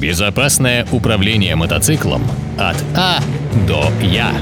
Безопасное 0.00 0.86
управление 0.92 1.56
мотоциклом 1.56 2.22
от 2.56 2.76
А 2.94 3.20
до 3.66 3.90
Я. 4.00 4.32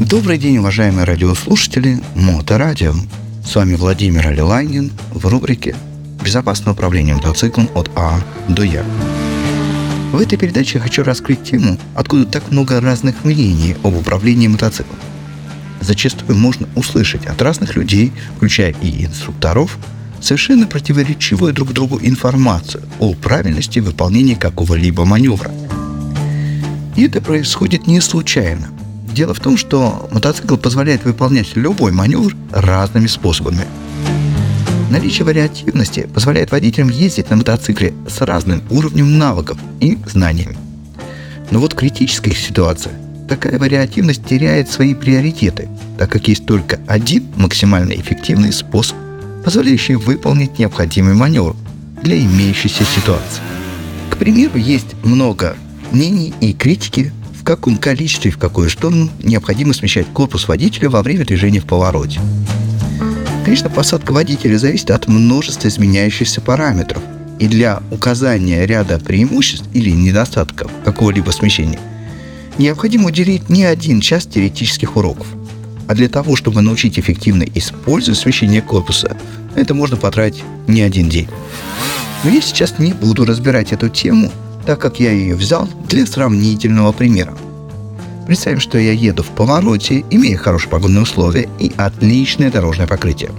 Добрый 0.00 0.38
день, 0.38 0.56
уважаемые 0.56 1.04
радиослушатели 1.04 2.00
Моторадио. 2.14 2.94
С 3.44 3.54
вами 3.56 3.74
Владимир 3.74 4.26
Алилайнин 4.26 4.90
в 5.10 5.26
рубрике 5.26 5.76
«Безопасное 6.24 6.72
управление 6.72 7.14
мотоциклом 7.14 7.68
от 7.74 7.90
А 7.94 8.18
до 8.48 8.62
Я». 8.62 8.84
В 10.12 10.18
этой 10.18 10.38
передаче 10.38 10.78
я 10.78 10.80
хочу 10.80 11.02
раскрыть 11.02 11.44
тему, 11.44 11.76
откуда 11.94 12.24
так 12.24 12.50
много 12.50 12.80
разных 12.80 13.22
мнений 13.24 13.76
об 13.82 13.96
управлении 13.96 14.48
мотоциклом. 14.48 14.98
Зачастую 15.82 16.38
можно 16.38 16.66
услышать 16.74 17.26
от 17.26 17.42
разных 17.42 17.76
людей, 17.76 18.12
включая 18.36 18.74
и 18.80 19.04
инструкторов, 19.04 19.76
совершенно 20.22 20.66
противоречивую 20.66 21.52
друг 21.52 21.72
другу 21.72 21.98
информацию 22.00 22.84
о 22.98 23.14
правильности 23.14 23.80
выполнения 23.80 24.36
какого-либо 24.36 25.04
маневра. 25.04 25.50
И 26.96 27.04
это 27.04 27.20
происходит 27.20 27.86
не 27.86 28.00
случайно. 28.00 28.68
Дело 29.12 29.34
в 29.34 29.40
том, 29.40 29.56
что 29.56 30.08
мотоцикл 30.12 30.56
позволяет 30.56 31.04
выполнять 31.04 31.56
любой 31.56 31.92
маневр 31.92 32.34
разными 32.50 33.06
способами. 33.06 33.66
Наличие 34.90 35.24
вариативности 35.24 36.08
позволяет 36.12 36.50
водителям 36.50 36.90
ездить 36.90 37.30
на 37.30 37.36
мотоцикле 37.36 37.94
с 38.08 38.20
разным 38.20 38.62
уровнем 38.70 39.18
навыков 39.18 39.58
и 39.80 39.98
знаниями. 40.06 40.56
Но 41.50 41.60
вот 41.60 41.74
критическая 41.74 42.34
ситуация. 42.34 42.92
Такая 43.28 43.58
вариативность 43.58 44.24
теряет 44.26 44.70
свои 44.70 44.94
приоритеты, 44.94 45.68
так 45.98 46.10
как 46.10 46.28
есть 46.28 46.44
только 46.44 46.78
один 46.86 47.24
максимально 47.36 47.92
эффективный 47.92 48.52
способ 48.52 48.96
позволяющие 49.44 49.98
выполнить 49.98 50.58
необходимый 50.58 51.14
маневр 51.14 51.56
для 52.02 52.18
имеющейся 52.18 52.84
ситуации. 52.84 53.42
К 54.10 54.16
примеру, 54.16 54.58
есть 54.58 54.94
много 55.02 55.56
мнений 55.90 56.32
и 56.40 56.52
критики, 56.52 57.12
в 57.38 57.44
каком 57.44 57.76
количестве 57.76 58.30
и 58.30 58.34
в 58.34 58.38
какую 58.38 58.70
сторону 58.70 59.10
необходимо 59.22 59.74
смещать 59.74 60.06
корпус 60.12 60.46
водителя 60.46 60.90
во 60.90 61.02
время 61.02 61.24
движения 61.24 61.60
в 61.60 61.66
повороте. 61.66 62.20
Конечно, 63.44 63.68
посадка 63.68 64.12
водителя 64.12 64.56
зависит 64.58 64.90
от 64.90 65.08
множества 65.08 65.68
изменяющихся 65.68 66.40
параметров, 66.40 67.02
и 67.40 67.48
для 67.48 67.82
указания 67.90 68.64
ряда 68.66 69.00
преимуществ 69.00 69.66
или 69.72 69.90
недостатков 69.90 70.70
какого-либо 70.84 71.30
смещения 71.30 71.80
необходимо 72.58 73.08
уделить 73.08 73.48
не 73.48 73.64
один 73.64 74.00
час 74.00 74.26
теоретических 74.26 74.96
уроков– 74.96 75.26
а 75.92 75.94
для 75.94 76.08
того, 76.08 76.36
чтобы 76.36 76.62
научить 76.62 76.98
эффективно 76.98 77.44
использовать 77.54 78.18
смещение 78.18 78.62
корпуса, 78.62 79.14
это 79.54 79.74
можно 79.74 79.98
потратить 79.98 80.42
не 80.66 80.80
один 80.80 81.10
день. 81.10 81.28
Но 82.24 82.30
я 82.30 82.40
сейчас 82.40 82.78
не 82.78 82.94
буду 82.94 83.26
разбирать 83.26 83.74
эту 83.74 83.90
тему, 83.90 84.32
так 84.64 84.78
как 84.80 85.00
я 85.00 85.12
ее 85.12 85.34
взял 85.34 85.68
для 85.90 86.06
сравнительного 86.06 86.92
примера. 86.92 87.36
Представим, 88.26 88.58
что 88.58 88.78
я 88.78 88.92
еду 88.92 89.22
в 89.22 89.28
повороте, 89.28 90.02
имея 90.08 90.38
хорошие 90.38 90.70
погодные 90.70 91.02
условия 91.02 91.46
и 91.58 91.70
отличное 91.76 92.50
дорожное 92.50 92.86
покрытие. 92.86 93.30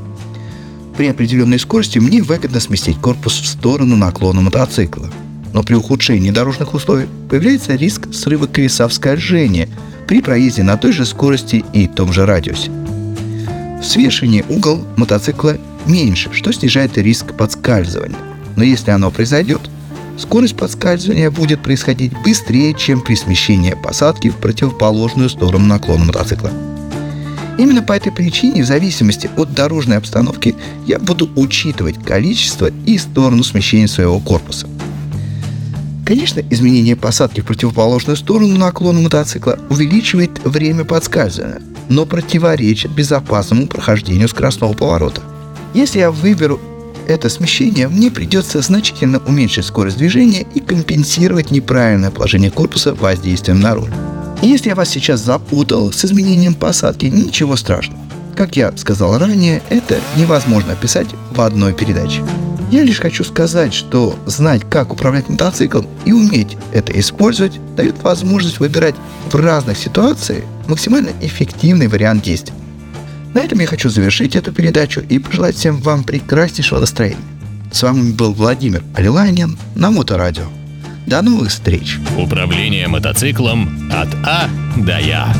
При 0.95 1.07
определенной 1.07 1.57
скорости 1.57 1.97
мне 1.97 2.21
выгодно 2.21 2.59
сместить 2.59 2.99
корпус 2.99 3.33
в 3.39 3.47
сторону 3.47 3.95
наклона 3.95 4.41
мотоцикла. 4.41 5.09
Но 5.53 5.63
при 5.63 5.73
ухудшении 5.73 6.29
дорожных 6.29 6.75
условий 6.75 7.07
появляется 7.31 7.73
риск 7.73 8.13
срыва 8.13 8.45
колеса 8.45 8.87
в 8.87 8.93
скольжение– 8.93 9.69
при 10.07 10.21
проезде 10.21 10.63
на 10.63 10.77
той 10.77 10.91
же 10.91 11.05
скорости 11.05 11.63
и 11.73 11.87
том 11.87 12.11
же 12.11 12.25
радиусе. 12.25 12.71
В 13.79 13.83
свешении 13.83 14.45
угол 14.47 14.85
мотоцикла 14.95 15.57
меньше, 15.85 16.29
что 16.31 16.51
снижает 16.53 16.97
риск 16.97 17.33
подскальзывания. 17.33 18.17
Но 18.55 18.63
если 18.63 18.91
оно 18.91 19.11
произойдет, 19.11 19.61
скорость 20.17 20.55
подскальзывания 20.55 21.29
будет 21.31 21.61
происходить 21.61 22.13
быстрее, 22.23 22.73
чем 22.73 23.01
при 23.01 23.15
смещении 23.15 23.73
посадки 23.73 24.29
в 24.29 24.37
противоположную 24.37 25.29
сторону 25.29 25.65
наклона 25.65 26.05
мотоцикла. 26.05 26.51
Именно 27.57 27.83
по 27.83 27.93
этой 27.93 28.11
причине, 28.11 28.63
в 28.63 28.67
зависимости 28.67 29.29
от 29.37 29.53
дорожной 29.53 29.97
обстановки, 29.97 30.55
я 30.87 30.97
буду 30.97 31.29
учитывать 31.35 32.03
количество 32.03 32.71
и 32.85 32.97
сторону 32.97 33.43
смещения 33.43 33.87
своего 33.87 34.19
корпуса. 34.19 34.67
Конечно, 36.13 36.43
изменение 36.51 36.95
посадки 36.95 37.41
в 37.41 37.45
противоположную 37.45 38.15
сторону 38.15 38.55
наклона 38.55 38.99
мотоцикла 38.99 39.57
увеличивает 39.71 40.29
время 40.43 40.85
подскальзывания, 40.85 41.59
но 41.89 42.05
противоречит 42.05 42.91
безопасному 42.91 43.65
прохождению 43.65 44.29
скоростного 44.29 44.73
поворота. 44.73 45.23
Если 45.73 45.97
я 45.97 46.11
выберу 46.11 46.61
это 47.07 47.29
смещение, 47.29 47.87
мне 47.87 48.11
придется 48.11 48.61
значительно 48.61 49.23
уменьшить 49.25 49.65
скорость 49.65 49.97
движения 49.97 50.45
и 50.53 50.59
компенсировать 50.59 51.49
неправильное 51.49 52.11
положение 52.11 52.51
корпуса 52.51 52.93
воздействием 52.93 53.59
на 53.59 53.73
руль. 53.73 53.91
Если 54.43 54.69
я 54.69 54.75
вас 54.75 54.89
сейчас 54.89 55.19
запутал 55.19 55.91
с 55.91 56.05
изменением 56.05 56.53
посадки, 56.53 57.07
ничего 57.07 57.55
страшного. 57.55 57.99
Как 58.37 58.55
я 58.55 58.71
сказал 58.77 59.17
ранее, 59.17 59.63
это 59.71 59.99
невозможно 60.15 60.73
описать 60.73 61.07
в 61.31 61.41
одной 61.41 61.73
передаче. 61.73 62.21
Я 62.71 62.83
лишь 62.83 62.99
хочу 62.99 63.23
сказать, 63.23 63.73
что 63.73 64.17
знать, 64.25 64.63
как 64.69 64.93
управлять 64.93 65.29
мотоциклом 65.29 65.87
и 66.05 66.11
уметь 66.11 66.57
это 66.71 66.97
использовать, 66.99 67.59
дает 67.75 68.01
возможность 68.03 68.59
выбирать 68.59 68.95
в 69.31 69.35
разных 69.35 69.77
ситуациях 69.77 70.43
максимально 70.67 71.09
эффективный 71.21 71.87
вариант 71.87 72.23
действия. 72.23 72.55
На 73.33 73.39
этом 73.39 73.59
я 73.59 73.67
хочу 73.67 73.89
завершить 73.89 74.35
эту 74.35 74.51
передачу 74.51 75.01
и 75.01 75.19
пожелать 75.19 75.55
всем 75.55 75.77
вам 75.77 76.03
прекраснейшего 76.03 76.79
настроения. 76.79 77.17
С 77.71 77.81
вами 77.81 78.11
был 78.11 78.33
Владимир 78.33 78.83
Алиланин 78.95 79.57
на 79.75 79.89
Моторадио. 79.89 80.45
До 81.07 81.21
новых 81.21 81.49
встреч! 81.49 81.99
Управление 82.17 82.87
мотоциклом 82.87 83.91
от 83.91 84.09
А 84.23 84.47
до 84.77 84.99
Я. 84.99 85.33